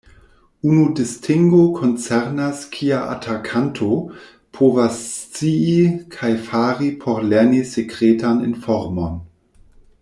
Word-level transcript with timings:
Unu 0.67 0.85
distingo 0.99 1.59
koncernas 1.79 2.63
kia 2.77 3.01
atakanto 3.17 3.89
povas 4.59 4.99
scii 5.11 5.79
kaj 6.19 6.33
fari 6.49 6.91
por 7.05 7.25
lerni 7.35 7.63
sekretan 7.75 8.45
informon. 8.51 9.25